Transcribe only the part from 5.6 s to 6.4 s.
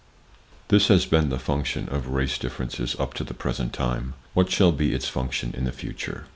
the future?